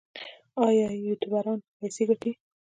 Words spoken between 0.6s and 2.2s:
آیا یوټیوبران پیسې